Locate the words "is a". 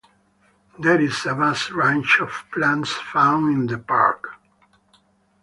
0.99-1.35